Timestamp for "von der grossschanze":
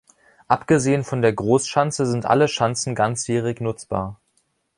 1.03-2.07